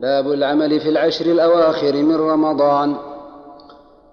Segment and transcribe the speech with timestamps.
[0.00, 2.96] باب العمل في العشر الأواخر من رمضان.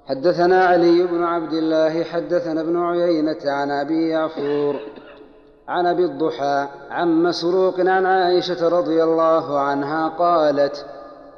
[0.05, 4.79] حدثنا علي بن عبد الله حدثنا ابن عيينة عن أبي يعفور
[5.67, 10.85] عن أبي الضحى عن مسروق عن عائشة رضي الله عنها قالت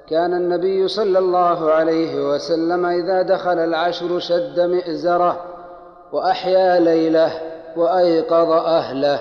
[0.09, 5.43] كان النبي صلى الله عليه وسلم إذا دخل العشر شد مئزرة
[6.11, 7.31] وأحيا ليلة
[7.77, 9.19] وأيقظ أهله.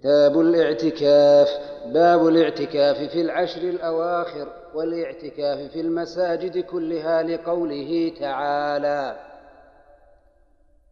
[0.00, 1.48] كتاب الاعتكاف.
[1.92, 9.16] باب الاعتكاف في العشر الأواخر والاعتكاف في المساجد كلها لقوله تعالى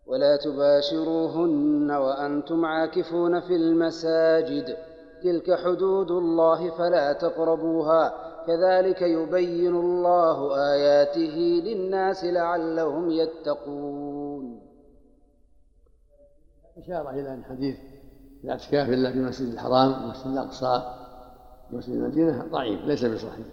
[0.07, 4.77] ولا تباشروهن وأنتم عاكفون في المساجد
[5.23, 8.15] تلك حدود الله فلا تقربوها.
[8.47, 14.61] كذلك يبين الله آياته للناس لعلهم يتقون.
[16.79, 17.77] إشارة إلى أن حديث
[18.45, 20.83] الاعتكاف إلا في المسجد الحرام والمسجد الأقصى
[21.73, 23.47] ومسجد المدينة ضعيف ليس بصحيح.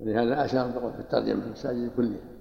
[0.00, 2.32] ولهذا أشار في الترجمة المساجد كلها.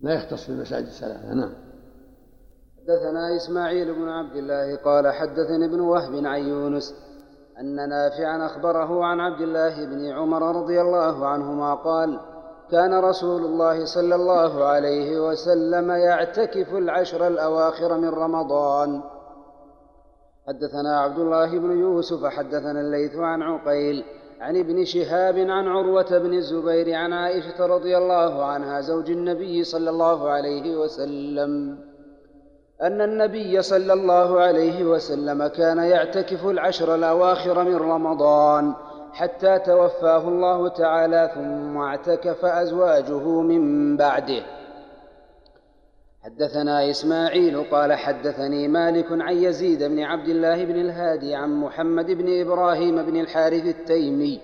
[0.00, 1.52] لا يختص بالمساجد الثلاثة نعم.
[2.78, 6.94] حدثنا إسماعيل بن عبد الله قال حدثني ابن وهب عن يونس
[7.60, 12.20] أن نافعا أخبره عن عبد الله بن عمر رضي الله عنهما قال
[12.70, 19.02] كان رسول الله صلى الله عليه وسلم يعتكف العشر الأواخر من رمضان.
[20.50, 24.04] حدثنا عبد الله بن يوسف حدثنا الليث عن عقيل
[24.40, 29.90] عن ابن شهاب عن عروة بن الزبير عن عائشة رضي الله عنها زوج النبي صلى
[29.90, 31.78] الله عليه وسلم.
[32.82, 38.74] أن النبي صلى الله عليه وسلم كان يعتكف العشر الأواخر من رمضان
[39.12, 44.42] حتى توفاه الله تعالى ثم اعتكف أزواجه من بعده.
[46.24, 52.40] حدثنا إسماعيل قال حدثني مالك عن يزيد بن عبد الله بن الهادي عن محمد بن
[52.40, 54.40] إبراهيم بن الحارث التيمي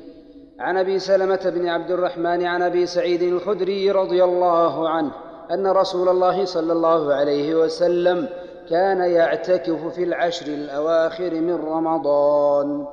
[0.61, 5.13] عن أبي سلمة بن عبد الرحمن عن أبي سعيد الخدري رضي الله عنه
[5.51, 8.29] أن رسول الله صلى الله عليه وسلم
[8.71, 12.87] كان يعتكف في العشر الأواخر من رمضان.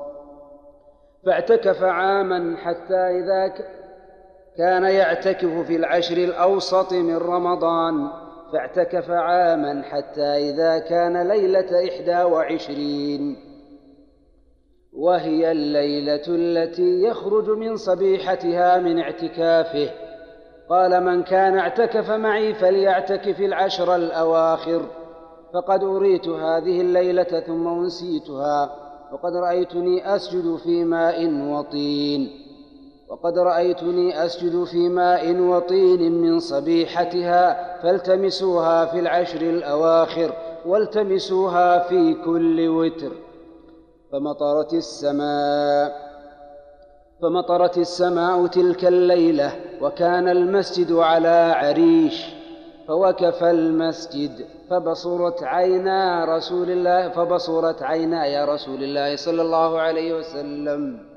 [1.25, 3.53] فاعتكف عاما حتى إذا
[4.57, 8.22] كان يعتكف في العشر الأوسط من رمضان.
[8.53, 13.35] فاعتكف عاما حتى إذا كان ليلة إحدى وعشرين.
[14.93, 19.89] وهي الليلة التي يخرج من صبيحتها من اعتكافه.
[20.69, 24.81] قال من كان اعتكف معي فليعتكف العشر الأواخر.
[25.53, 28.75] فقد أريت هذه الليلة ثم أنسيتها.
[29.13, 32.42] وقد رأيتني أسجد في ماء وطين.
[33.13, 40.33] وقد رأيتني أسجد في ماء وطين من صبيحتها فالتمسوها في العشر الأواخر
[40.65, 43.11] والتمسوها في كل وتر.
[44.11, 45.95] فمطرت السماء
[47.21, 52.25] فمطرت السماء تلك الليلة وكان المسجد على عريش
[52.87, 61.12] فوقف المسجد فبصرت عينا رسول الله فبصرت عيناي رسول الله صلى الله عليه وسلم.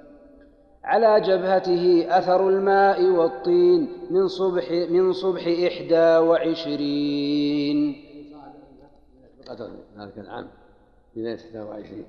[0.87, 8.07] على جبهته أثر الماء والطين من صبح من صبح إحدى وعشرين.
[9.99, 10.49] ذلك العام
[11.17, 12.05] ليلة 21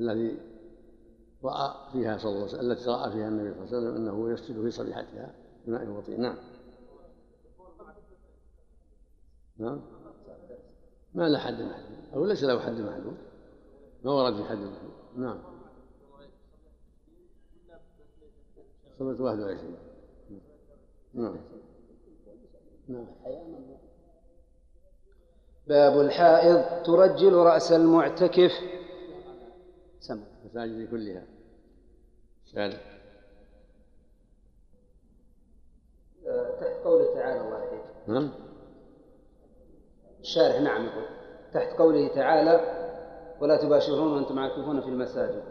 [0.00, 0.38] الذي
[1.44, 4.32] رأى فيها صلى الله عليه وسلم التي رأى فيها النبي صلى الله عليه وسلم أنه
[4.32, 5.34] يسجد في صبيحتها
[5.66, 6.20] بماء وطين.
[6.20, 6.36] نعم.
[9.58, 9.80] نعم.
[11.14, 11.98] ما له حد محدود.
[12.14, 13.16] أو ليس له حد محدود.
[14.04, 14.92] ما ورد في حد محدود.
[15.16, 15.53] نعم.
[18.98, 19.76] سنة 21
[21.14, 21.36] نعم.
[22.88, 23.06] نعم.
[25.66, 28.50] باب الحائض ترجل رأس المعتكف.
[30.00, 31.22] سمع المساجد كلها.
[32.44, 32.72] سأل.
[36.60, 38.30] تحت قوله تعالى الله نعم.
[40.20, 41.04] الشارح نعم يقول.
[41.52, 42.80] تحت قوله تعالى
[43.40, 45.42] ولا تباشرون وأنتم عاكفون في المساجد.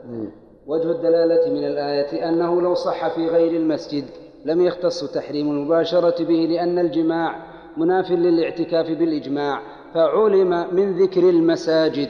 [0.68, 4.06] وجه الدلالة من الآية أنه لو صح في غير المسجد
[4.46, 7.46] لم يختص تحريم المباشرة به لأن الجماع
[7.78, 9.62] مناف للاعتكاف بالإجماع
[9.94, 12.10] فعلم من ذكر المساجد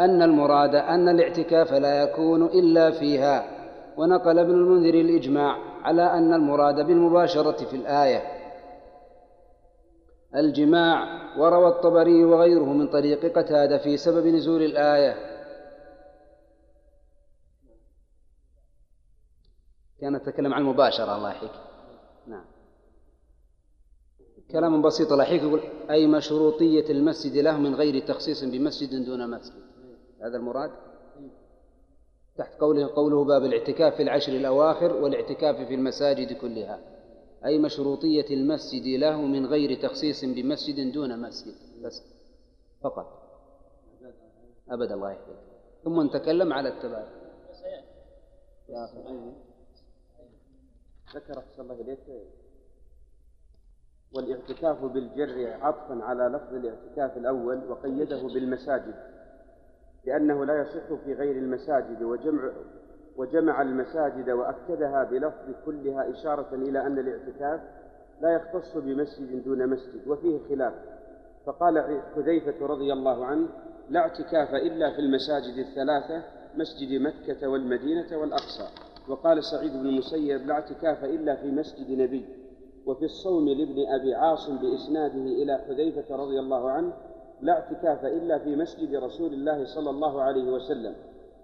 [0.00, 3.44] أن المراد أن الاعتكاف لا يكون إلا فيها.
[3.96, 8.22] ونقل ابن المنذر الإجماع على أن المراد بالمباشرة في الآية.
[10.36, 11.04] الجماع
[11.38, 15.29] وروى الطبري وغيره من طريق قتادة في سبب نزول الآية
[20.00, 21.52] كان يتكلم عن المباشرة الله يحييك.
[22.26, 22.44] نعم.
[24.50, 25.60] كلام بسيط الله يحييك يقول
[25.90, 29.62] أي مشروطية المسجد له من غير تخصيص بمسجد دون مسجد.
[30.22, 30.70] هذا المراد؟
[32.36, 36.80] تحت قوله قوله باب الاعتكاف في العشر الأواخر والاعتكاف في المساجد كلها.
[37.44, 41.54] أي مشروطية المسجد له من غير تخصيص بمسجد دون مسجد.
[41.84, 42.02] بس
[42.82, 43.20] فقط.
[44.70, 45.50] أبدا الله يحفظك
[45.84, 47.20] ثم نتكلم على التبادل
[51.14, 51.98] ذكر أحسن الله إليك
[54.14, 58.94] والاعتكاف بالجر عطفا على لفظ الاعتكاف الأول وقيده بالمساجد
[60.04, 62.50] لأنه لا يصح في غير المساجد وجمع
[63.16, 67.60] وجمع المساجد وأكدها بلفظ كلها إشارة إلى أن الاعتكاف
[68.20, 70.74] لا يختص بمسجد دون مسجد وفيه خلاف.
[71.46, 73.48] فقال حذيفة رضي الله عنه
[73.88, 76.22] لا اعتكاف إلا في المساجد الثلاثة
[76.56, 78.89] مسجد مكة والمدينة والأقصى.
[79.10, 82.24] وقال سعيد بن المسيب لا اعتكاف إلا في مسجد نبي
[82.86, 86.92] وفي الصوم لابن أبي عاصم بإسناده إلى حذيفة رضي الله عنه
[87.40, 90.94] لا اعتكاف إلا في مسجد رسول الله صلى الله عليه وسلم.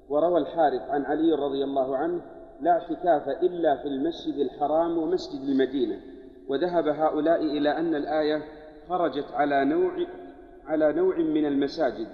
[0.08, 2.20] وروى الحارث عن علي رضي الله عنه
[2.60, 6.00] لا اعتكاف إلا في المسجد الحرام ومسجد المدينة.
[6.48, 8.42] وذهب هؤلاء إلى أن الآية
[8.88, 9.92] خرجت على نوع
[10.66, 12.08] على نوع من المساجد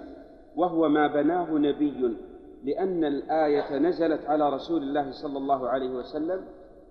[0.55, 2.17] وهو ما بناه نبي
[2.63, 6.41] لأن الآية نزلت على رسول الله صلى الله عليه وسلم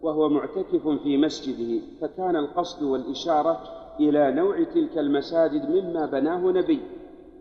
[0.02, 3.60] وهو معتكف في مسجده فكان القصد والإشارة
[4.00, 6.80] إلى نوع تلك المساجد مما بناه نبي.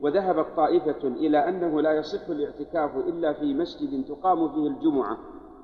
[0.01, 5.17] وذهبت طائفة إلى أنه لا يصح الاعتكاف إلا في مسجد تقام فيه الجمعة.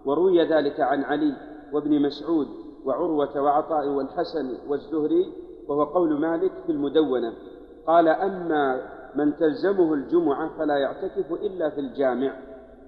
[0.06, 1.34] وروي ذلك عن علي
[1.74, 2.48] وابن مسعود
[2.86, 5.34] وعروة وعطاء والحسن والزهري
[5.68, 7.34] وهو قول مالك في المدونة.
[7.88, 8.82] قال أما
[9.16, 12.34] من تلزمه الجمعة فلا يعتكف إلا في الجامع.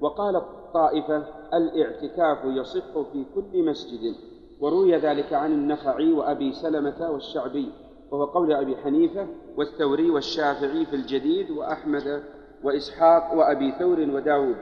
[0.02, 0.44] وقالت
[0.74, 1.24] طائفة
[1.54, 4.16] الإعتكاف يصح في كل مسجد
[4.60, 7.72] وروي ذلك عن النخعي وأبي سلمة والشعبي
[8.12, 12.24] وهو قول أبي حنيفة والثوري والشافعي في الجديد وأحمد
[12.64, 14.56] وإسحاق وأبي ثور وداود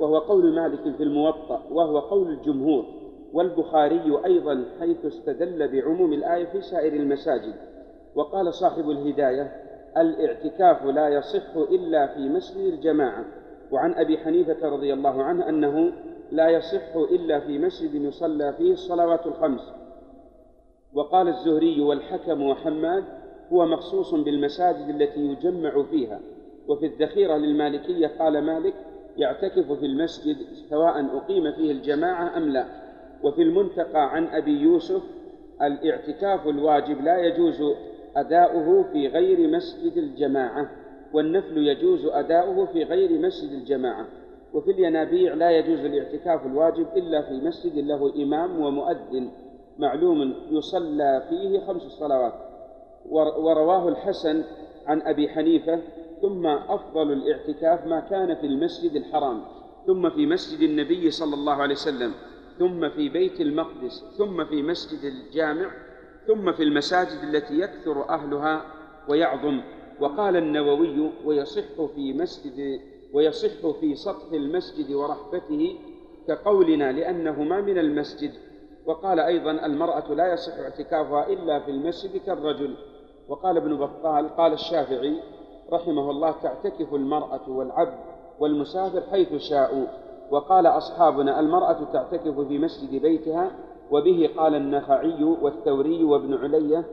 [0.00, 2.84] وهو قول مالك في الموطأ وهو قول الجمهور
[3.32, 7.54] والبخاري أيضا حيث استدل بعموم الآية في سائر المساجد.
[8.14, 9.52] وقال صاحب الهداية
[9.96, 13.24] الإعتكاف لا يصح إلا في مسجد الجماعة.
[13.72, 15.92] وعن أبي حنيفة رضي الله عنه أنه
[16.32, 19.60] لا يصح إلا في مسجد يصلى فيه الصلوات الخمس.
[20.94, 23.04] وقال الزهري والحكم وحماد
[23.52, 26.20] هو مخصوص بالمساجد التي يجمع فيها
[26.68, 28.74] وفي الذخيرة للمالكية قال مالك
[29.16, 30.36] يعتكف في المسجد
[30.70, 32.66] سواء أقيم فيه الجماعة أم لا.
[33.22, 35.02] وفي المنتقى عن أبي يوسف
[35.62, 37.62] الاعتكاف الواجب لا يجوز
[38.16, 40.70] أداؤه في غير مسجد الجماعة.
[41.12, 44.06] والنفل يجوز أداؤه في غير مسجد الجماعة.
[44.54, 49.30] وفي الينابيع لا يجوز الاعتكاف الواجب إلا في مسجد له إمام ومؤذن
[49.78, 52.34] معلوم يصلى فيه خمس صلوات.
[53.10, 54.44] ورواه الحسن
[54.86, 55.80] عن أبي حنيفة
[56.22, 59.40] ثم أفضل الاعتكاف ما كان في المسجد الحرام
[59.86, 62.12] ثم في مسجد النبي صلى الله عليه وسلم
[62.58, 65.70] ثم في بيت المقدس ثم في مسجد الجامع
[66.26, 68.62] ثم في المساجد التي يكثر أهلها
[69.08, 69.60] ويعظم.
[70.00, 72.80] وقال النووي ويصح في مسجد
[73.14, 75.76] ويصح في سطح المسجد ورحبته
[76.28, 78.30] كقولنا لأنه ما من المسجد.
[78.86, 82.76] وقال أيضا المرأة لا يصح اعتكافها إلا في المسجد كالرجل.
[83.28, 85.16] وقال ابن بطال قال الشافعي
[85.72, 87.98] رحمه الله تعتكف المرأة والعبد
[88.40, 89.86] والمسافر حيث شاءوا.
[90.30, 93.50] وقال أصحابنا المرأة تعتكف في مسجد بيتها
[93.90, 96.84] وبه قال النخعي والثوري وابن علية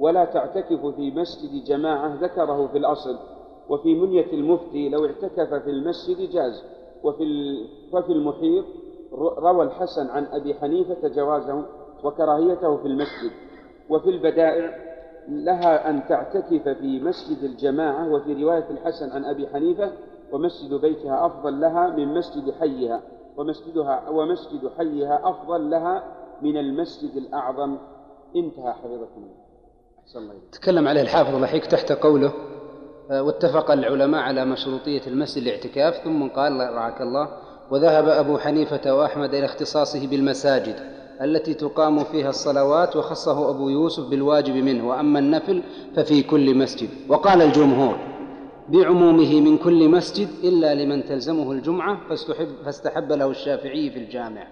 [0.00, 3.18] ولا تعتكف في مسجد جماعة ذكره في الأصل
[3.68, 6.64] وفي منية المفتي لو اعتكف في المسجد جاز
[7.04, 7.24] وفي
[7.92, 8.64] وفي المحيط
[9.38, 11.64] روى الحسن عن أبي حنيفة جوازه
[12.04, 13.30] وكراهيته في المسجد.
[13.90, 14.76] وفي البدائع
[15.28, 19.92] لها أن تعتكف في مسجد الجماعة وفي رواية الحسن عن أبي حنيفة
[20.32, 23.02] ومسجد بيتها أفضل لها من مسجد حيها
[23.36, 26.04] ومسجدها ومسجد حيها أفضل لها
[26.42, 27.76] من المسجد الأعظم.
[28.36, 29.39] انتهى حفظكم الله.
[30.52, 32.32] تكلم عليه الحافظ الحيك تحت قوله
[33.10, 37.28] آه، واتفق العلماء على مشروطية المسجد الاعتكاف ثم قال رعاك الله.
[37.70, 40.74] وذهب أبو حنيفة وأحمد إلى اختصاصه بالمساجد
[41.22, 45.62] التي تقام فيها الصلوات وخصه أبو يوسف بالواجب منه وأما النفل
[45.96, 46.88] ففي كل مسجد.
[47.08, 47.96] وقال الجمهور
[48.68, 54.46] بعمومه من كل مسجد إلا لمن تلزمه الجمعة فاستحب, فاستحب له الشافعي في الجامع.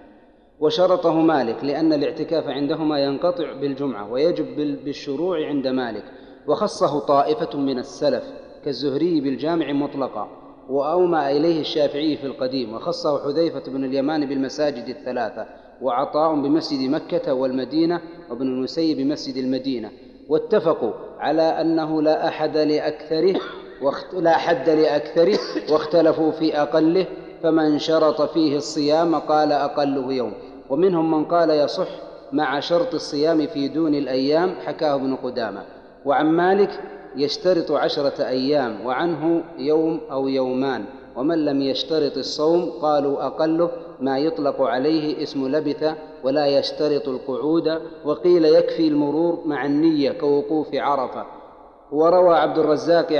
[0.59, 4.45] وشرطه مالك لأن الاعتكاف عندهما ينقطع بالجمعة ويجب
[4.85, 6.03] بالشروع عند مالك.
[6.47, 8.23] وخصه طائفة من السلف
[8.65, 10.27] كالزهري بالجامع مطلقا
[10.69, 12.73] وأومى إليه الشافعي في القديم.
[12.73, 15.45] وخصه حذيفة بن اليمان بالمساجد الثلاثة
[15.81, 19.91] وعطاء بمسجد مكة والمدينة وابن المسيب بمسجد المدينة.
[20.29, 23.39] واتفقوا على أنه لا أحد لأكثره
[24.13, 25.39] لا حد لأكثره
[25.71, 27.05] واختلفوا في أقله
[27.43, 30.33] فمن شرط فيه الصيام قال أقله يوم.
[30.69, 31.87] ومنهم من قال يصح
[32.31, 35.61] مع شرط الصيام في دون الأيام حكاه ابن قدامة.
[36.05, 36.79] وعن مالك
[37.15, 40.85] يشترط عشرة أيام وعنه يوم أو يومان.
[41.15, 47.81] ومن لم يشترط الصوم قالوا أقله ما يطلق عليه اسم لبث ولا يشترط القعود.
[48.05, 51.25] وقيل يكفي المرور مع النية كوقوف عرفة.
[51.91, 53.13] وروى عبد الرزاق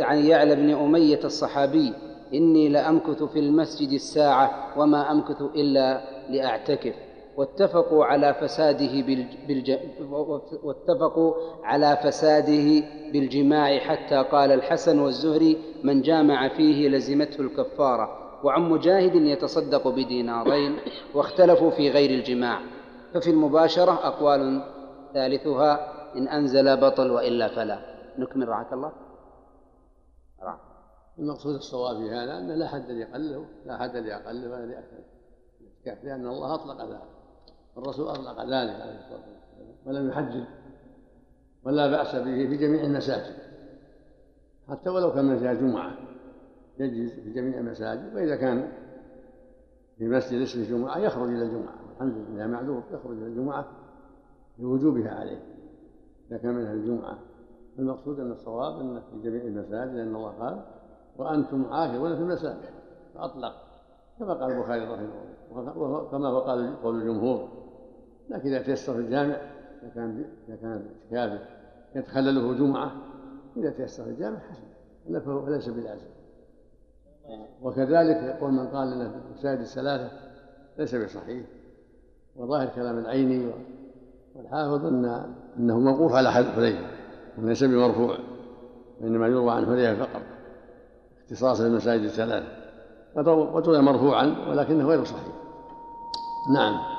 [0.00, 1.92] عن يعلى بن أمية الصحابي
[2.34, 6.94] إني لأمكث في المسجد الساعة وما أمكث إلا لأعتكف.
[7.36, 9.02] واتفقوا على فساده
[9.48, 9.78] بالج...
[10.62, 18.20] واتفقوا على فساده بالجماع حتى قال الحسن والزهري من جامع فيه لزمته الكفارة.
[18.44, 20.78] وعن مجاهد يتصدق بدينارين
[21.14, 22.60] واختلفوا في غير الجماع.
[23.14, 24.62] ففي المباشرة أقوال
[25.14, 27.78] ثالثها إن أنزل بطل وإلا فلا.
[28.18, 28.92] نكمل رعاك الله.
[31.18, 35.13] المقصود الصواب في هذا أن لا حد لأقله لا حد لأقله ولا لأكثر
[35.86, 37.02] لأن الله أطلق ذلك
[37.76, 40.44] الرسول أطلق ذلك عليه الصلاة والسلام ولم يحدد
[41.64, 43.36] ولا بأس به في جميع المساجد
[44.68, 45.98] حتى ولو كان مسجد جمعة
[46.78, 48.72] يجلس في جميع المساجد وإذا كان
[49.98, 53.66] في مسجد اسمه الجمعة يخرج إلى الجمعة الحمد لله معذور يخرج إلى الجمعة
[54.58, 55.42] لوجوبها عليه
[56.30, 57.18] إذا كان منها الجمعة
[57.78, 60.64] المقصود أن الصواب أن في جميع المساجد لأن الله قال
[61.16, 62.70] وأنتم عاكفون في المساجد.
[63.14, 63.54] فأطلق
[64.18, 65.33] كما قال البخاري رحمه الله.
[65.50, 67.48] وكما هو قال قول الجمهور.
[68.30, 69.34] لكن إذا تيسر في الجامع
[69.82, 71.44] إذا كان إذا كان اعتكافه
[71.94, 72.92] يتخلله جمعة
[73.56, 75.20] إذا تيسر في الجامع حسن.
[75.20, 76.06] فليس بلازم.
[77.62, 80.10] وكذلك يقول من قال إن المساجد الثلاثة
[80.78, 81.46] ليس بصحيح.
[82.36, 83.50] وظاهر كلام العيني
[84.34, 86.78] والحافظ ان أنه موقوف على حذيفة
[87.38, 88.18] وليس بمرفوع
[89.00, 90.22] وإنما يروى عن حذيفة فقط.
[91.24, 92.46] اختصاصا بالمساجد الثلاثة.
[93.16, 95.33] وروي مرفوعا ولكنه غير صحيح.
[96.48, 96.94] نعم.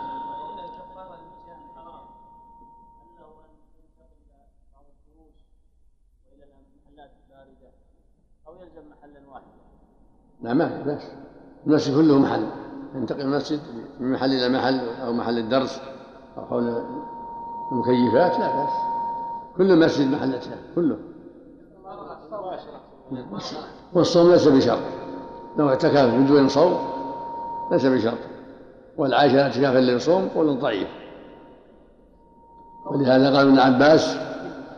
[10.42, 11.12] لا ما في بأس.
[11.68, 12.48] المسجد كله محل.
[12.96, 13.60] ينتقل المسجد
[14.00, 15.82] من محل إلى محل أو محل الدرس
[16.38, 16.84] أو حول
[17.72, 18.74] المكيفات لا بأس.
[19.58, 20.98] كل المسجد محل اعتكاف كله.
[23.94, 24.80] والصوم ليس بشرط.
[25.58, 26.78] لو اعتكف بدون صوم
[27.72, 28.35] ليس بشرط.
[28.98, 30.88] والعائشة اعتكافا للصوم قول ضعيف.
[32.86, 34.18] ولهذا قال ابن عباس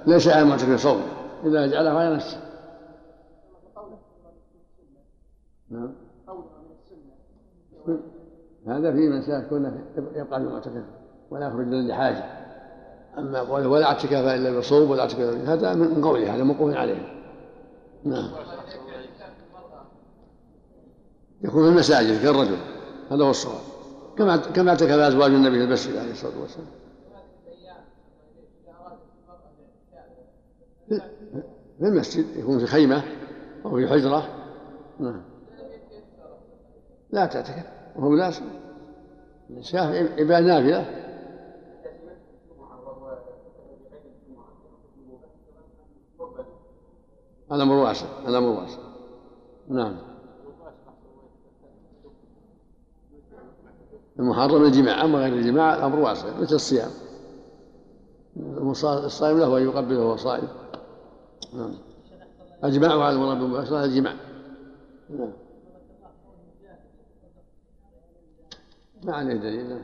[0.07, 1.01] ليس على المعتكف صوم
[1.45, 2.37] إذا جعله على نفسه.
[5.69, 5.91] نعم.
[8.67, 10.83] هذا في من سيكون يبقى المعتكف
[11.29, 12.23] ولا يخرج الا لحاجه
[13.17, 17.13] أما قوله ولا اعتكاف إلا بصوم ولا اعتكاف هذا من قوله هذا موقوف عليه.
[18.03, 18.29] نعم.
[21.41, 22.57] يكون في المساجد كالرجل
[23.11, 23.76] هذا هو الصواب.
[24.17, 26.67] كما كما اعتكف أزواج النبي في المسجد عليه الصلاة والسلام.
[31.79, 33.03] في المسجد يكون في خيمة
[33.65, 34.27] أو في حجرة.
[34.99, 35.21] نعم.
[37.11, 38.45] لا تعتكف وهو لازم
[39.49, 41.07] الشافعي عبادة نافلة.
[47.51, 48.07] الأمر واسع.
[48.27, 48.79] الأمر واسع.
[49.67, 49.97] نعم.
[54.19, 56.89] المحرم الجماع أما غير الجماع الأمر واسع مثل الصيام.
[58.83, 60.47] الصائم له أن يقبله وهو صائم.
[61.53, 61.73] نعم.
[62.63, 64.13] الجماع على المراد بالمباشرة الجماع.
[65.09, 65.31] نعم.
[69.03, 69.79] ما عليه دليل.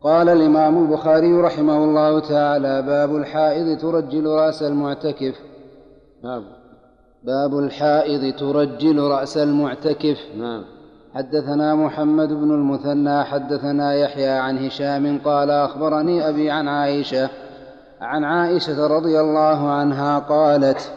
[0.00, 5.34] قال الإمام البخاري رحمه الله تعالى باب الحائض ترجل رأس المعتكف.
[6.22, 6.44] باب
[7.24, 10.18] باب الحائض ترجل رأس المعتكف.
[10.36, 10.79] نعم.
[11.14, 17.30] حدثنا محمد بن المثنى حدثنا يحيى عن هشام قال أخبرني أبي عن عائشة
[18.00, 20.92] عن عائشة رضي الله عنها قالت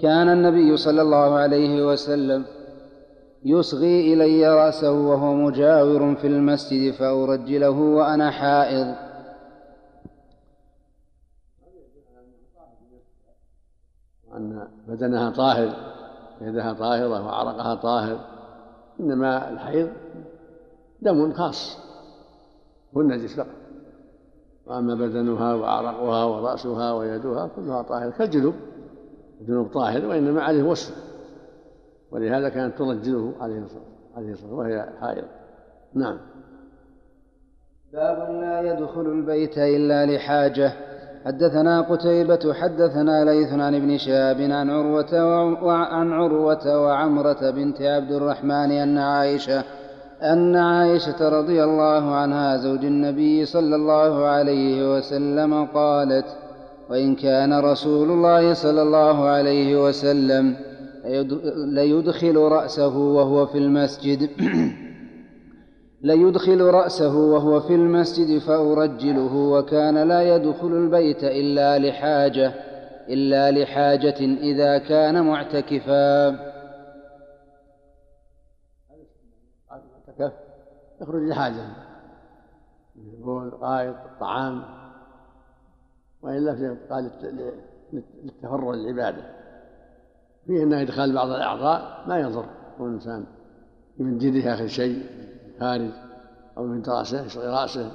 [0.00, 2.44] كان النبي صلى الله عليه وسلم
[3.44, 8.94] يصغي إلي رأسه وهو مجاور في المسجد فأرجله وأنا حائض.
[14.32, 15.76] وأن بدنها طاهر
[16.40, 18.39] يدها طاهرة وعرقها طاهر.
[19.00, 19.88] إنما الحيض
[21.02, 21.78] دم خاص
[22.96, 23.46] هو النجس فقط.
[24.66, 28.54] وأما بدنها وعرقها ورأسها ويدها كلها طاهر كالجنوب
[29.40, 30.94] الجنوب طاهر وإنما عليه وصف.
[32.10, 33.82] ولهذا كانت ترجله عليه الصلاة
[34.16, 35.24] والسلام وهي حائض.
[35.94, 36.18] نعم.
[37.92, 40.89] باب لا يدخل البيت إلا لحاجة.
[41.24, 45.24] حدثنا قتيبة حدثنا ليث عن ابن شهاب عن عروة
[45.64, 49.64] وعن عروة وعمرة بنت عبد الرحمن أن عائشة
[50.22, 56.26] أن عائشة رضي الله عنها زوج النبي صلى الله عليه وسلم قالت:
[56.90, 60.56] وإن كان رسول الله صلى الله عليه وسلم
[61.56, 64.30] ليدخل رأسه وهو في المسجد.
[66.02, 72.52] ليدخل رأسه وهو في المسجد فأرجله وكان لا يدخل البيت إلا لحاجة
[73.08, 76.30] إلا لحاجة إذا كان معتكفا.
[81.00, 81.66] يخرج لحاجة.
[82.96, 84.62] البول غائط الطعام.
[86.22, 87.10] وإلا في قال
[88.22, 89.22] للتفرغ للعبادة.
[90.46, 92.44] فيه أنه إدخال بعض الأعضاء ما يضر.
[92.80, 93.24] الإنسان
[93.98, 95.02] من جده آخر شيء.
[95.60, 95.90] خارج
[96.56, 97.92] أو من رأسه يصغي رأسه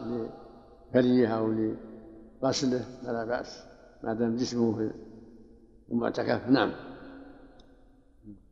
[0.91, 3.65] لكريه أو لغسله فلا بأس.
[4.03, 4.91] ما دام جسمه في
[5.91, 6.49] المعتكف.
[6.49, 6.71] نعم.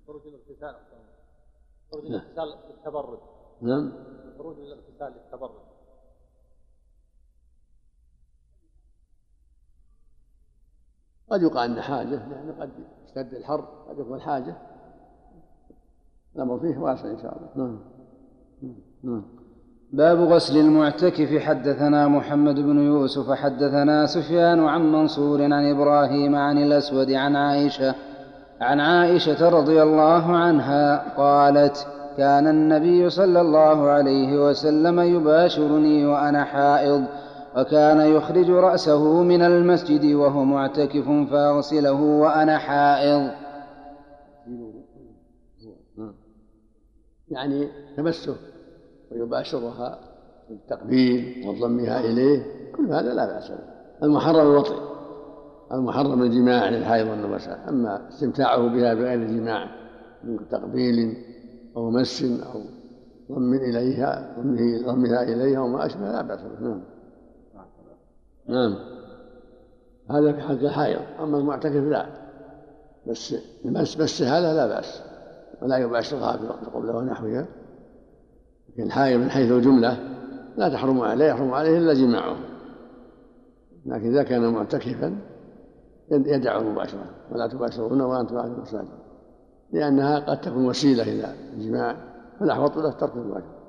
[0.07, 0.75] خروج الإغتسال.
[1.91, 3.19] خروج الإغتسال للتبرد
[3.61, 3.91] نعم.
[4.37, 5.63] خروج الإغتسال للتبرد
[11.29, 12.29] قد يقال أن حاجة.
[12.29, 12.71] لأن قد
[13.05, 14.57] اشتد الحر قد يكون حاجة.
[16.35, 17.51] الأمر فيه واسع إن شاء الله.
[17.55, 17.92] نعم نعم.
[19.93, 27.11] باب غسل المعتكف حدثنا محمد بن يوسف حدثنا سفيان عن منصور عن إبراهيم عن الأسود
[27.11, 27.95] عن عائشة
[28.61, 37.05] عن عائشة رضي الله عنها قالت كان النبي صلى الله عليه وسلم يباشرني وأنا حائض
[37.57, 43.31] وكان يخرج رأسه من المسجد وهو معتكف فأغسله وأنا حائض.
[47.29, 47.67] يعني
[47.97, 48.35] تمسه
[49.13, 49.99] ويباشرها
[50.49, 52.45] بالتقبيل وضمها إليه.
[52.75, 53.73] كل هذا لا بأس به.
[54.03, 54.93] المحرم الوطي
[55.71, 59.67] المحرم الجماع للحائض والنبساء أما استمتاعه بها بغير جماع
[60.23, 61.17] من تقبيل
[61.77, 62.61] أو مس أو
[63.31, 64.35] ضم إليها
[64.85, 66.59] ضمها إليها وما أشبه لا بأس به.
[66.59, 66.81] نعم.
[68.47, 68.75] نعم.
[70.11, 72.05] هذا في حق الحائض أما المعتكف لا.
[73.07, 73.35] بس
[73.65, 75.01] بس بس هذا لا بأس.
[75.61, 77.45] ولا يباشرها في وقت قبله ونحوها
[78.77, 79.97] لكن حائض من حيث الجملة
[80.57, 82.35] لا تحرم عليه يحرم عليه إلا جماعة.
[83.85, 85.15] لكن إذا كان معتكفا
[86.11, 88.87] يدع المباشرة ولا تباشرون وأنتم أهل المساجد.
[89.71, 91.95] لأنها قد تكون وسيلة إلى الجماع
[92.39, 93.63] فالأحوط له ترك المباشرة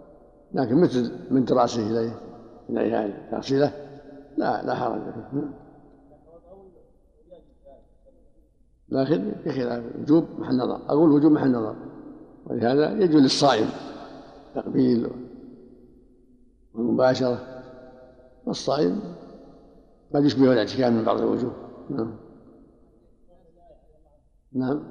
[0.52, 2.12] لكن مثل من رأسه إليه
[2.70, 3.72] إليها تغسيله
[4.36, 5.64] لا لا حرج فيه.
[8.88, 10.80] لكن بخلاف الوجوب محل نظر.
[10.88, 11.74] أقول الوجوب محل نظر.
[12.46, 13.66] ولهذا يجوز للصائم
[14.56, 15.10] التقبيل
[16.74, 17.62] والمباشرة
[18.46, 19.00] والصائم.
[20.14, 21.52] قد يشبه الاعتكاف من بعض الوجوه.
[21.90, 22.16] نعم.
[24.52, 24.82] نعم.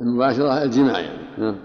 [0.00, 1.38] المباشرة الجماع يعني.
[1.38, 1.56] نعم.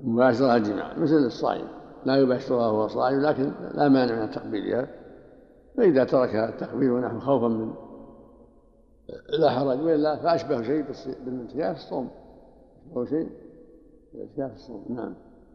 [0.00, 1.68] المباشرة الجماع مثل الصائم.
[2.04, 4.88] لا يباشرها وهو صائم لكن لا مانع من تقبيلها.
[5.76, 7.74] فإذا ترك التقبيل ونحو خوفا من
[9.38, 9.80] لا حرج.
[9.80, 10.84] وإلا فأشبه شيء
[11.24, 12.23] بالاعتكاف الصوم.
[12.94, 13.30] أشبه شيء؟
[14.12, 15.14] بالاعتكاف الصوم نعم.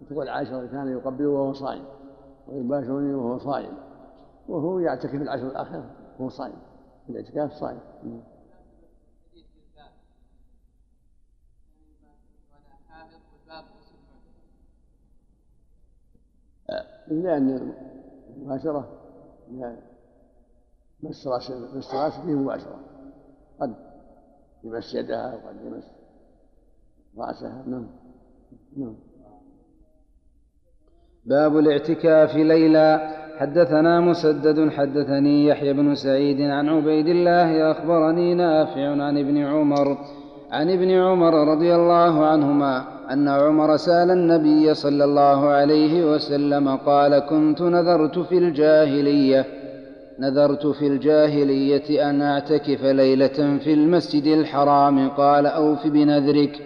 [0.10, 1.86] تقول عائشة كان يقبل وهو صائم
[2.47, 3.78] ويباشرني وهو صائم.
[4.47, 6.60] وهو يعتكف العشر الآخرة وهو صائم.
[7.10, 7.80] الاعتكاف صائم.
[8.04, 8.21] نعم.
[17.08, 17.73] لأن
[18.38, 18.88] المباشرة
[21.04, 22.80] مس رأس مس راس فيه مباشرة.
[23.60, 23.75] قد
[24.63, 25.98] يمس يدها وقد يمس
[27.17, 27.88] رأسها نعم
[28.78, 28.95] نعم.
[31.26, 39.17] باب الاعتكاف ليلا حدثنا مسدد حدثني يحيى بن سعيد عن عبيد الله أخبرني نافع عن
[39.17, 39.98] ابن عمر
[40.52, 47.19] عن ابن عمر رضي الله عنهما أن عمر سأل النبي صلى الله عليه وسلم قال
[47.19, 49.45] كنت نذرت في الجاهلية
[50.19, 56.62] نذرت في الجاهلية أن أعتكف ليلة في المسجد الحرام قال أوف بنذرك.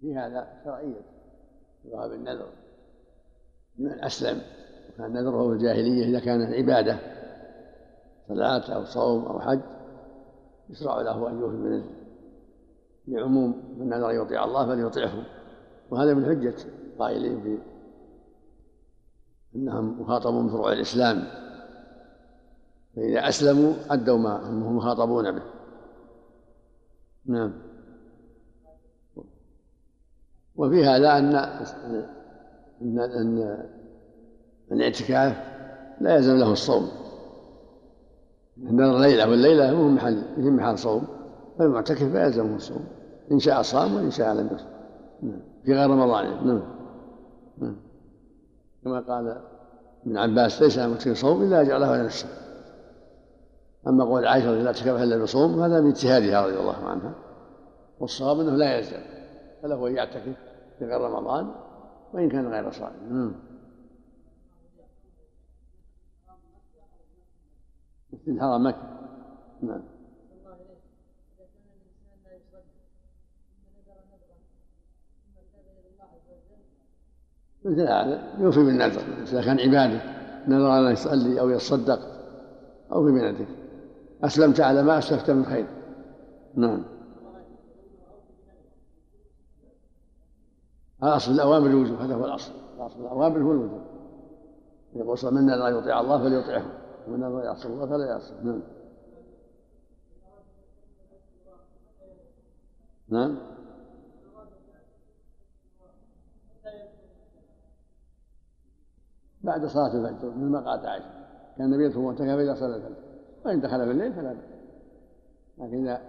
[0.00, 1.00] في هذا شرعية.
[1.84, 2.48] جواب النذر.
[3.78, 4.40] من أسلم.
[4.88, 6.98] وكان نذره في الجاهلية إذا كانت عبادة.
[8.28, 9.60] صلاة أو صوم أو حج.
[10.70, 12.00] يشرع له أن يوفي بنذره
[13.08, 15.26] لعموم من نذر يطيع الله فليطيعه
[15.90, 16.54] وهذا من حجة
[16.98, 17.58] قائلين في
[19.56, 21.24] أنهم مخاطبون بفروع الإسلام.
[22.96, 25.42] فإذا أسلموا أدوا ما هم مخاطبون به.
[27.26, 27.69] نعم.
[30.60, 31.34] وفي هذا أن
[32.82, 33.66] أن أن
[34.72, 35.36] الاعتكاف
[36.00, 36.88] لا يلزم له الصوم.
[38.58, 41.04] النذر ليلة والليلة مو محل في محل صوم.
[41.58, 42.84] فالمعتكف لا يلزمه الصوم.
[43.32, 44.66] إن شاء صام وإن شاء لم يصم
[45.22, 45.40] نعم.
[45.64, 46.46] في غير رمضان.
[46.46, 46.62] نعم.
[47.58, 47.76] نعم.
[48.84, 49.36] كما قال
[50.06, 52.28] ابن عباس ليس المعتكف صوم إلا أجعله على نفسه
[53.86, 57.14] أما قول عائشة لا اعتكف إلا بصوم هذا باجتهادها رضي الله عنها.
[58.00, 59.00] والصواب أنه لا يلزم
[59.62, 60.49] فله أن يعتكف
[60.82, 61.54] غير رمضان
[62.12, 62.94] وإن كان غير صائم.
[63.10, 63.50] نعم
[68.28, 69.00] الحرام مكة.
[69.62, 69.82] نعم.
[77.64, 80.00] مثل هذا يوفي بالنذر إذا كان عبادة
[80.48, 82.00] نذر أن يصلي أو يتصدق
[82.92, 83.46] أو في بنذره
[84.24, 85.66] أسلمت على ما أسلفت من خير.
[86.54, 86.99] نعم.
[91.02, 92.52] الأصل الأوامر الوجوب هذا هو الأصل.
[92.76, 93.80] الأصل الأوامر هو الوجوب.
[94.94, 96.64] يقول صلى من لا يطيع الله فليطعه
[97.08, 98.62] ومن لا يعصي الله فلا يعصي نعم.
[103.08, 103.36] نعم.
[109.42, 111.06] بعد صلاة الفجر مثل ما قالت عائشة
[111.58, 112.94] كان النبي يدخل معتكف إذا صلى الفجر.
[113.44, 114.44] وإن دخل في الليل فلا بأس.
[115.58, 116.00] لكن إذا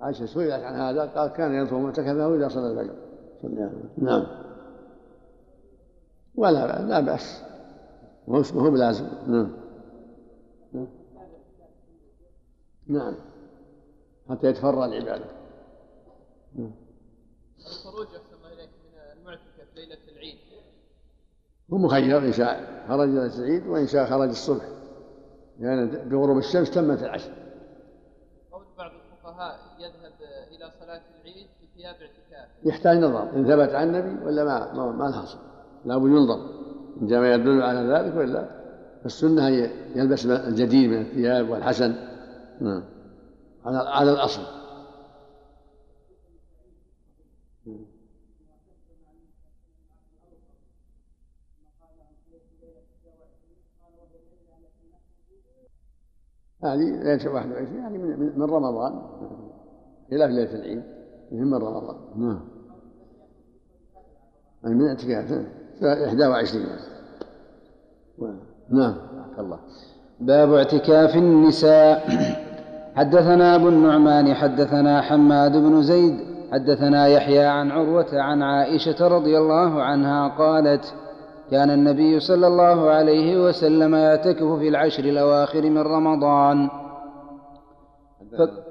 [0.00, 3.09] عائشة سئلت عن هذا قال كان يدخل معتكفه إذا صلى الفجر.
[3.98, 4.26] نعم.
[6.34, 7.42] ولا لا بأس.
[8.28, 9.06] هو بلازم.
[9.26, 9.56] نعم.
[12.86, 13.14] نعم.
[14.30, 15.24] حتى يتفرع العبادة.
[16.54, 16.72] نعم.
[17.58, 20.38] الخروج أحسن الله إليك من المعتكف ليلة العيد.
[21.72, 24.80] هو مخير إن شاء خرج ليلة العيد وإن شاء خرج الصبح.
[25.60, 27.32] لأن يعني بغروب الشمس تمت العشر
[28.52, 30.12] قول بعض الفقهاء يذهب
[30.50, 34.92] إلى صلاة العيد في ثياب اعتكاف يحتاج نظر إن ثبت عن النبي ولا ما ما,
[34.92, 35.24] ما لها
[35.84, 36.60] لابد ينظر
[37.02, 38.60] إن جاء ما يدل على ذلك ولا
[39.02, 41.94] فالسنة هي يلبس الجديد من الثياب والحسن.
[42.60, 42.82] نعم.
[43.64, 44.42] على على الأصل.
[56.62, 59.02] هذه ليلة 21 يعني من, من رمضان
[60.10, 60.99] خلاف ليلة العيد.
[61.32, 62.40] من رمضان نعم.
[64.64, 65.46] يعني من اعتكاف
[65.82, 66.66] 21
[68.70, 68.94] نعم.
[69.38, 69.58] الله.
[70.20, 72.08] باب اعتكاف النساء.
[72.94, 79.82] حدثنا أبو النعمان حدثنا حماد بن زيد حدثنا يحيى عن عروة عن عائشة رضي الله
[79.82, 80.94] عنها قالت
[81.50, 86.68] كان النبي صلى الله عليه وسلم يعتكف في العشر الأواخر من رمضان.
[88.38, 88.69] ف...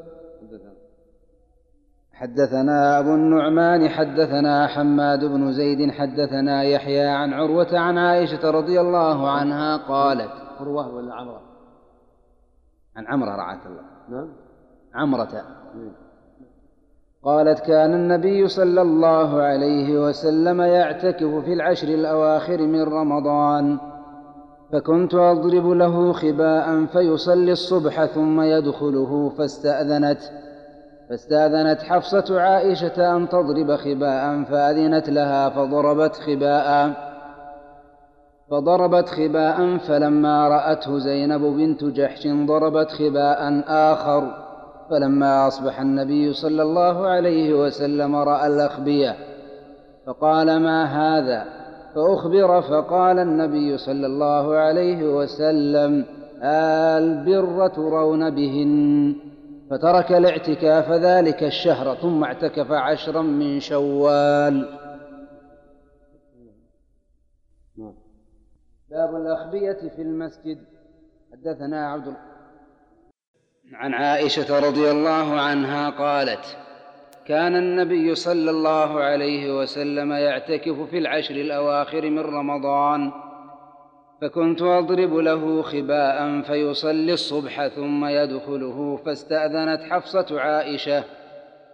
[2.20, 9.30] حدثنا أبو النعمان حدثنا حماد بن زيد حدثنا يحيى عن عروة عن عائشة رضي الله
[9.30, 11.42] عنها قالت عروة ولا عمرة؟
[12.96, 13.82] عن عمرة رعاك الله.
[14.10, 14.30] نعم.
[14.94, 15.44] عمرة.
[17.24, 23.78] قالت كان النبي صلى الله عليه وسلم يعتكف في العشر الأواخر من رمضان
[24.74, 30.49] فكنت أضرب له خباء فيصلي الصبح ثم يدخله فاستأذنت.
[31.10, 36.92] فاستأذنت حفصة عائشة أن تضرب خباء فأذنت لها فضربت خباء.
[38.52, 44.34] فضربت خباء فلما رأته زينب بنت جحش ضربت خباء آخر.
[44.90, 49.16] فلما أصبح النبي صلى الله عليه وسلم رأى الأخبية.
[50.06, 51.46] فقال ما هذا؟
[51.96, 56.06] فأخبر فقال النبي صلى الله عليه وسلم
[56.44, 59.16] البر ترون بهن.
[59.70, 64.80] فترك الاعتكاف ذلك الشهر ثم اعتكف عشرا من شوال.
[68.90, 70.66] باب الأخبية في المسجد.
[71.32, 72.14] حدثنا عبد
[73.74, 76.58] عن عائشة رضي الله عنها قالت
[77.26, 83.12] كان النبي صلى الله عليه وسلم يعتكف في العشر الأواخر من رمضان.
[84.22, 91.04] فكنت أضرب له خباء فيصلي الصبح ثم يدخله فاستأذنت حفصة عائشة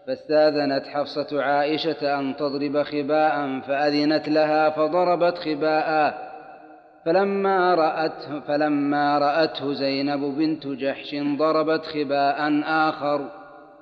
[0.07, 6.25] فاستأذنت حفصة عائشة أن تضرب خباء فأذنت لها فضربت خباء.
[7.05, 13.29] فلما رأته فلما رأته زينب بنت جحش ضربت خباء آخر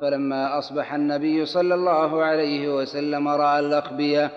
[0.02, 4.32] فلما أصبح النبي صلى الله عليه وسلم رأى الأخبية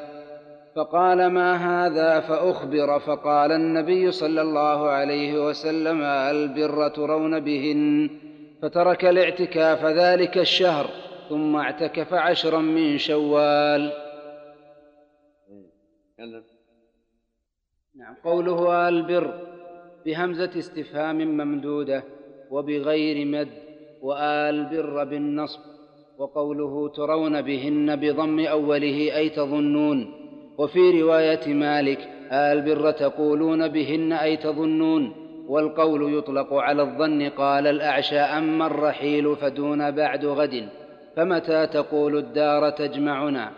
[0.76, 8.10] فقال ما هذا فأخبر فقال النبي صلى الله عليه وسلم البر ترون بهن
[8.62, 10.86] فترك الاعتكاف ذلك الشهر
[11.28, 13.92] ثم اعتكف عشرا من شوال.
[17.94, 19.40] نعم قوله البر
[20.06, 22.04] بهمزة استفهام ممدودة
[22.50, 23.48] وبغير مد
[24.02, 25.60] وآل بر بالنصب
[26.18, 30.25] وقوله ترون بهن بضم أوله أي تظنون.
[30.58, 31.98] وفي رواية مالك
[32.32, 35.12] آل بر تقولون بهن أي تظنون؟
[35.48, 40.68] والقول يطلق على الظن قال الأعشى أما الرحيل فدون بعد غد
[41.16, 43.52] فمتى تقول الدار تجمعنا؟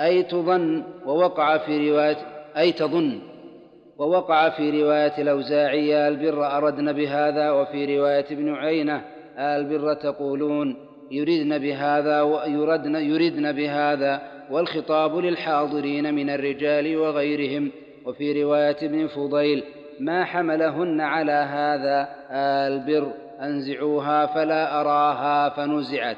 [0.00, 2.16] أي تظن ووقع في رواية
[2.56, 3.18] أي تظن
[3.98, 7.50] ووقع في رواية الأوزاعي البر أردن بهذا.
[7.50, 9.04] وفي رواية ابن عينة
[9.38, 10.76] البر تقولون
[11.10, 14.37] يردن بهذا ويردن يردن بهذا.
[14.50, 17.70] والخطاب للحاضرين من الرجال وغيرهم.
[18.06, 19.64] وفي رواية ابن فضيل
[20.00, 22.08] ما حملهن على هذا
[22.66, 26.16] البر أنزعوها فلا أراها فنزعت.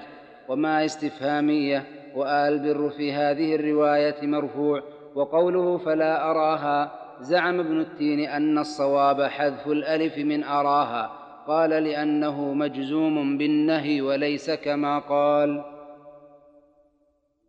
[0.49, 1.85] وما استفهامية
[2.17, 4.83] وآل بر في هذه الرواية مرفوع.
[5.15, 11.13] وقوله فلا أراها زعم ابن التين أن الصواب حذف الألف من أراها.
[11.47, 15.65] قال لأنه مجزوم بالنهي وليس كما قال.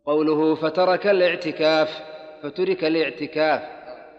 [0.06, 2.00] قوله فترك الاعتكاف
[2.42, 3.62] فترك الاعتكاف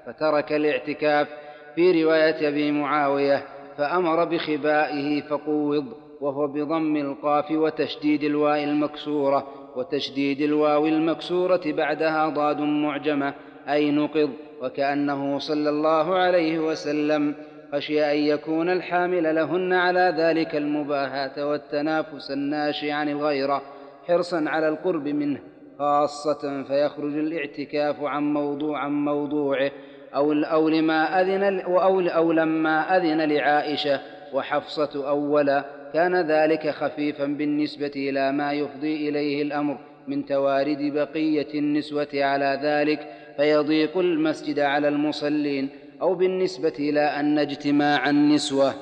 [0.05, 1.27] فترك الاعتكاف
[1.75, 3.43] في رواية أبي معاوية
[3.77, 5.85] فأمر بخبائه فقوض
[6.21, 13.33] وهو بضم القاف وتشديد الواء المكسورة وتشديد الواو المكسورة بعدها ضاد معجمة
[13.69, 14.29] أي نقض
[14.61, 17.35] وكأنه صلى الله عليه وسلم
[17.73, 23.61] خشي أن يكون الحامل لهن على ذلك المباهاة والتنافس الناشئ عن الغيرة
[24.07, 25.52] حرصا على القرب منه.
[25.79, 29.71] خاصة فيخرج الاعتكاف عن موضوع عن موضوعه
[30.15, 34.01] أو أو لما أذن أو أو لما أذن لعائشة
[34.33, 42.07] وحفصة أولا كان ذلك خفيفا بالنسبة إلى ما يفضي إليه الأمر من توارد بقية النسوة
[42.13, 43.07] على ذلك
[43.37, 45.69] فيضيق المسجد على المصلين
[46.01, 48.73] أو بالنسبة إلى أن اجتماع النسوة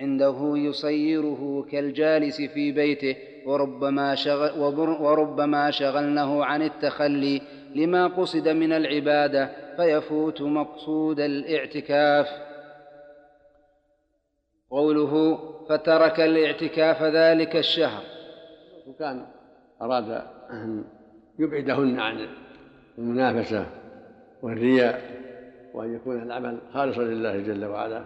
[0.00, 4.60] عنده يصيره كالجالس في بيته وربما, شغل
[5.00, 7.42] وربما شغلنه عن التخلي
[7.74, 12.28] لما قصد من العبادة فيفوت مقصود الاعتكاف.
[14.70, 18.02] قوله فترك الاعتكاف ذلك الشهر
[18.86, 19.26] وكان
[19.82, 20.84] أراد أن
[21.38, 22.28] يبعدهن عن
[22.98, 23.66] المنافسة
[24.42, 25.02] والرياء
[25.74, 28.04] وأن يكون العمل خالصا لله جل وعلا.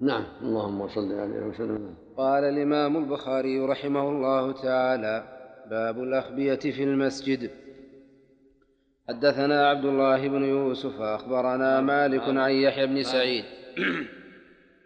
[0.00, 1.94] نعم اللهم صل عليه وسلم.
[2.16, 5.22] قال الإمام البخاري رحمه الله تعالى
[5.70, 7.50] باب الأخبية في المسجد.
[9.08, 13.44] حدثنا عبد الله بن يوسف أخبرنا مالك عن يحيى بن سعيد.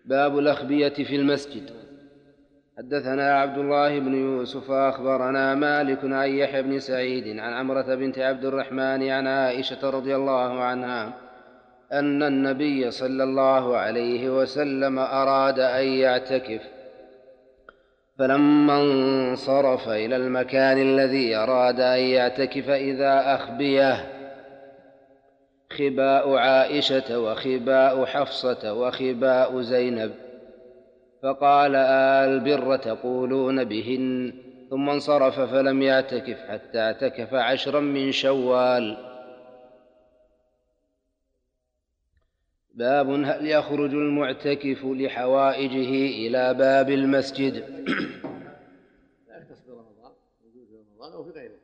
[0.04, 1.70] باب الأخبية في المسجد.
[2.78, 8.44] حدثنا عبد الله بن يوسف أخبرنا مالك عن يحيى بن سعيد عن عمرة بنت عبد
[8.44, 11.12] الرحمن عن عائشة رضي الله عنها
[11.92, 16.79] أن النبي صلى الله عليه وسلم أراد أن يعتكف.
[18.20, 24.06] فلما انصرف إلى المكان الذي أراد أن يعتكف إذا أخبيه
[25.72, 30.12] خباء عائشة وخباء حفصة وخباء زينب
[31.22, 34.32] فقال آل بر تقولون بهن؟
[34.70, 39.09] ثم انصرف فلم يعتكف حتى اعتكف عشرا من شوال.
[42.74, 47.54] باب هل يخرج المعتكف لحوائجه إلى باب المسجد؟
[49.28, 50.12] لا يختص برمضان
[50.44, 51.56] يجوز في رمضان أو في غيره.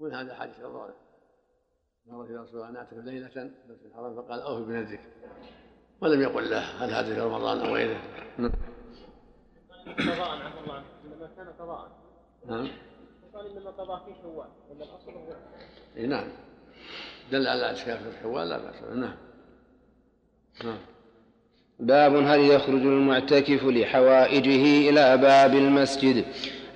[0.00, 0.90] من هذا حديث رمضان
[2.10, 5.00] قال يا رسول الله أنا أعتكف ليلة في الحرم فقال أوفي بنذرك
[6.00, 8.00] ولم يقل له هل هذا في رمضان أو غيره.
[9.98, 11.90] قضاء عفى الله انما كان قضاء
[12.46, 12.68] نعم.
[13.34, 15.34] قال انما قضاء في شوال ولا الاصل هو
[16.06, 16.28] نعم.
[17.32, 19.16] دل على اعتكاف في شوال لا بأس نعم.
[21.80, 26.24] باب هل يخرج المعتكف لحوائجه إلى باب المسجد؟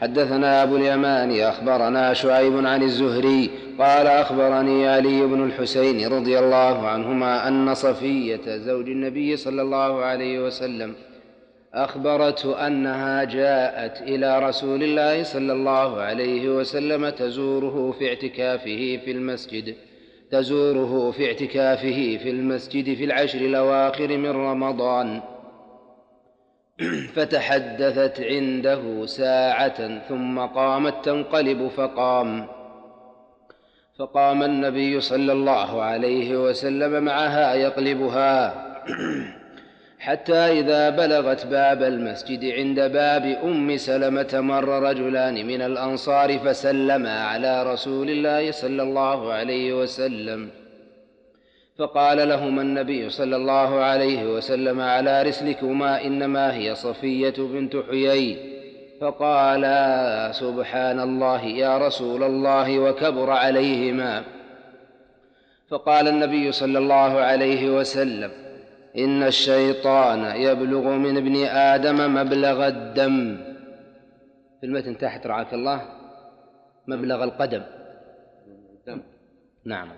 [0.00, 7.48] حدثنا أبو اليمان أخبرنا شعيب عن الزهري قال أخبرني علي بن الحسين رضي الله عنهما
[7.48, 10.94] أن صفية زوج النبي صلى الله عليه وسلم
[11.74, 19.74] أخبرته أنها جاءت إلى رسول الله صلى الله عليه وسلم تزوره في اعتكافه في المسجد.
[20.34, 25.20] تزوره في اعتكافه في المسجد في العشر الأواخر من رمضان.
[27.14, 32.46] فتحدثت عنده ساعة ثم قامت تنقلب فقام.
[33.98, 38.54] فقام النبي صلى الله عليه وسلم معها يقلبها.
[40.04, 47.72] حتى إذا بلغت باب المسجد عند باب أم سلمة مر رجلان من الأنصار فسلما على
[47.72, 50.50] رسول الله صلى الله عليه وسلم.
[51.78, 58.36] فقال لهما النبي صلى الله عليه وسلم على رسلكما إنما هي صفية بنت حيي.
[59.00, 64.22] فقالا سبحان الله يا رسول الله وكبر عليهما.
[65.70, 68.43] فقال النبي صلى الله عليه وسلم
[68.98, 73.36] إن الشيطان يبلغ من ابن آدم مبلغ الدم.
[74.60, 75.88] في المتن تحت رعاك الله
[76.86, 77.62] مبلغ القدم.
[78.74, 79.00] الدم
[79.64, 79.88] نعم.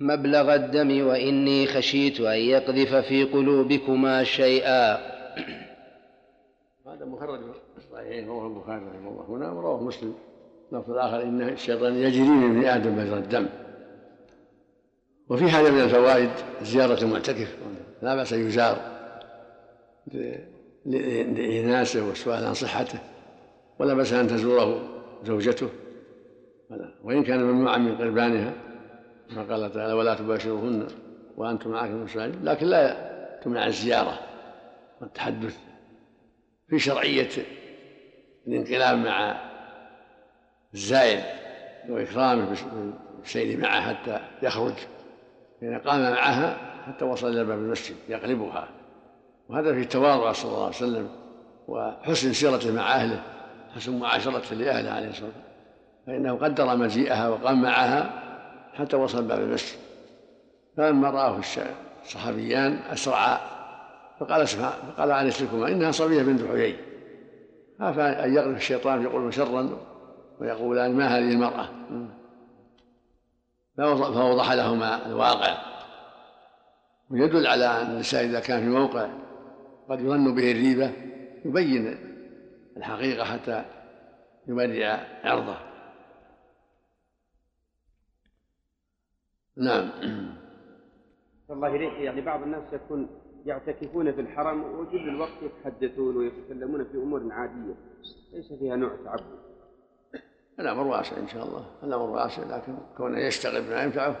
[0.00, 4.94] مبلغ الدم وإني خشيت أن يقذف في قلوبكما شيئا.
[6.86, 7.40] هذا مخرج.
[7.76, 9.24] الصحيحين رواه البخاري رحمه الله.
[9.28, 10.14] هنا ورواه مسلم.
[10.72, 13.48] لفظ الآخر إن الشيطان يجري من ابن آدم مجرى الدم.
[15.28, 16.30] وفي هذا من الفوائد
[16.62, 17.56] زيارة المعتكف
[18.02, 18.94] لا بأس أن يزار
[20.86, 22.98] لإناسه والسؤال عن صحته
[23.78, 24.88] ولا بأس أن تزوره
[25.24, 25.68] زوجته.
[27.04, 28.52] وإن كان ممنوعا من قربانها
[29.30, 30.86] كما قال تعالى ولا تباشروهن
[31.36, 34.18] وأنتم معاكم المساجد لكن لا تمنع الزيارة
[35.00, 35.58] والتحدث
[36.68, 37.28] في شرعية
[38.46, 39.40] الانقلاب مع
[40.74, 41.22] الزائر
[41.88, 42.56] وإكرامه
[43.20, 44.74] بالسير معه حتى يخرج.
[45.64, 48.68] فإن قام معها حتى وصل إلى باب المسجد يقلبها.
[49.48, 51.08] وهذا في تواضع صلى الله عليه وسلم
[51.68, 53.22] وحسن سيرته مع أهله
[53.74, 55.44] حسن معاشرته لأهله عليه الصلاة والسلام.
[56.06, 58.10] فإنه قدر مجيئها وقام معها
[58.74, 59.78] حتى وصل باب المسجد.
[60.76, 61.40] فلما رآه
[62.02, 63.38] الصحابيان أسرعا
[64.20, 66.76] فقال فقال عن يسلكما إنها صبية بنت حيي.
[67.78, 69.78] خاف أن يغرف الشيطان يقول شرا
[70.40, 71.68] ويقولان ما هذه المرأة؟
[73.76, 75.56] فوضح لهما الواقع.
[77.10, 79.08] ويدل على أن الإنسان إذا كان في موقع
[79.88, 80.92] قد يظن به الريبة
[81.44, 81.98] يبين
[82.76, 83.64] الحقيقة حتى
[84.48, 85.56] يبرع عرضه.
[89.56, 89.90] نعم.
[91.50, 91.92] الله إليك.
[91.92, 93.08] يعني بعض الناس يكون
[93.46, 97.74] يعتكفون في الحرم وجل الوقت يتحدثون ويتكلمون في أمور عادية
[98.32, 99.53] ليس فيها نوع تعبد.
[100.60, 104.16] الأمر واسع إن شاء الله الأمر واسع لكن كونه يشتغل بما ينفعه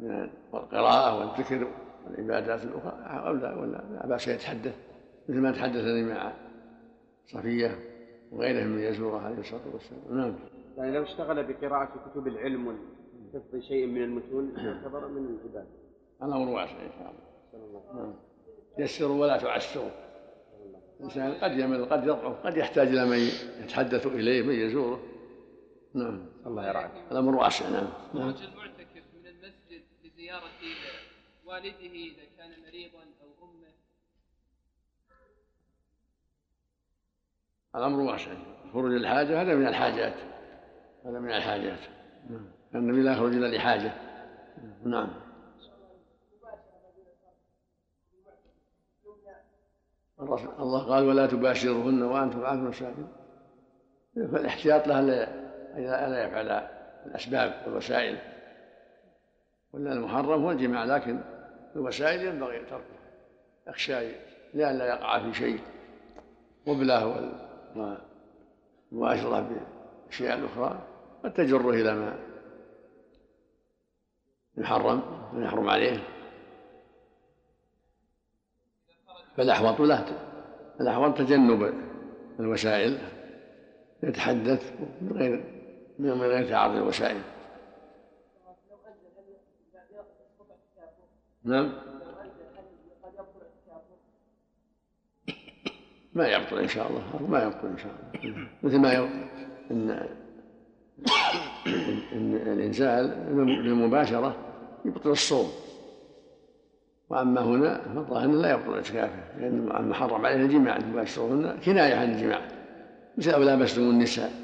[0.00, 1.68] من القراءة والذكر
[2.06, 4.74] والعبادات الأخرى ولا ولا لا بأس يتحدث
[5.28, 6.32] مثل ما تحدثني مع
[7.26, 7.78] صفية
[8.32, 10.18] وغيرها من يزوره عليه الصلاة والسلام.
[10.18, 10.34] نعم.
[10.76, 15.66] يعني لو اشتغل بقراءة كتب العلم وحفظ شيء من المتون يعتبر من العبادة.
[16.22, 18.02] الأمر واسع إن شاء الله.
[18.02, 18.14] نعم.
[18.78, 19.90] يسروا ولا تعسروا
[21.00, 23.18] الإنسان قد يمل قد يضعف قد يحتاج إلى من
[23.64, 25.00] يتحدث إليه من يزوره.
[25.94, 26.26] نعم.
[26.46, 26.90] الله يرعاك.
[27.10, 27.88] الأمر واسع نعم.
[28.14, 30.50] نعم خروج المعتكف من المسجد لزيارة
[31.44, 33.72] والده إذا كان مريضا أو أمه؟
[37.76, 38.34] الأمر واسع.
[38.72, 40.14] خروج الحاجة هذا من الحاجات.
[41.04, 41.80] هذا من الحاجات.
[42.30, 42.50] نعم.
[42.74, 43.94] النبي لا يخرج إلا لحاجة.
[44.84, 45.08] نعم.
[50.58, 53.06] الله قال ولا تباشرهن وأنتم معكم مساكن
[54.14, 54.88] فالاحتياط
[55.76, 56.68] له ألا يفعل
[57.06, 58.18] الأسباب والوسائل.
[59.72, 61.20] ولا المحرم هو الجماع لكن
[61.76, 62.84] الوسائل ينبغي تركها.
[63.68, 64.08] يخشى
[64.54, 65.60] لئلا يقع في شيء
[66.66, 67.06] قبله
[68.92, 70.78] والمباشرة بالأشياء الأخرى
[71.24, 72.18] قد تجره إلى ما
[74.56, 75.02] يحرم
[75.34, 75.98] ويحرم عليه.
[79.36, 80.04] فالأحوط له
[80.80, 81.74] الأحوط تجنب
[82.40, 82.98] الوسائل
[84.02, 85.53] يتحدث من غير
[85.98, 87.20] من غير تعرض الوسائل
[91.44, 91.72] نعم.
[96.14, 97.92] ما يبطل إن شاء الله ما يبطل إن شاء
[98.24, 98.48] الله.
[98.62, 99.08] مثل ما
[99.70, 99.90] ان
[102.12, 103.04] ان الإنسان
[103.64, 104.36] للمباشره
[104.84, 105.50] يبطل الصوم.
[107.10, 110.78] وأما هنا فالظاهر لا يبطل اعتكافه لأن المحرم عليه الجماع.
[110.78, 112.40] يباشرهن كناية عن الجماع.
[113.18, 114.43] مثل أو لامستم النساء.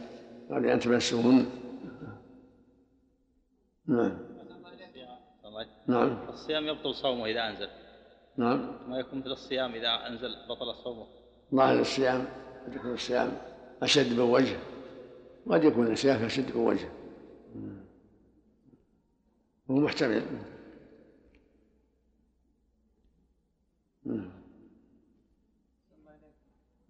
[0.50, 1.46] قبل ان تمسوهن
[3.86, 4.18] نعم.
[5.86, 6.28] نعم.
[6.28, 7.68] الصيام يبطل صومه إذا أنزل.
[8.36, 8.90] نعم.
[8.90, 11.06] ما يكون مثل الصيام إذا أنزل بطل صومه.
[11.54, 12.26] ظاهر الصيام
[12.66, 13.32] قد يكون الصيام
[13.82, 14.56] أشد من وجه
[15.46, 16.88] وقد يكون الصيام أشد من وجه
[19.70, 20.22] هو محتمل.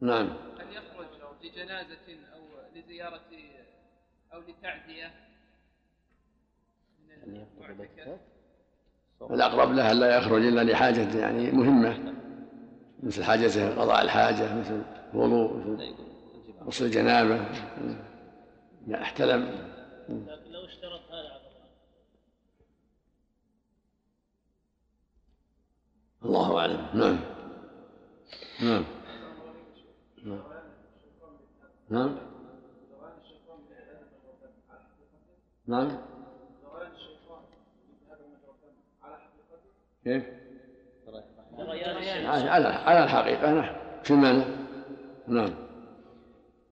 [0.00, 0.26] نعم.
[0.58, 1.06] هل يخرج
[1.42, 2.40] لجنازة أو
[2.74, 3.49] لزيارة
[4.32, 5.12] أو للتعزية
[7.26, 8.16] أن يقتضي
[9.30, 12.14] الأقرب له ألا يخرج إلا لحاجة يعني مهمة
[13.02, 14.82] مثل حاجته قضاء الحاجة مثل
[15.14, 15.94] الوضوء مثل
[16.66, 17.44] غسل الجنابة.
[18.94, 19.42] احتلم.
[20.08, 21.40] لكن لو اشترط هذا
[26.24, 26.88] الله أعلم.
[26.94, 27.18] نعم.
[28.62, 28.84] نعم.
[31.90, 32.29] نعم.
[35.70, 35.88] نعم
[40.04, 40.24] كيف؟
[42.48, 44.44] على على الحقيقة نعم شو المعنى؟
[45.28, 45.54] نعم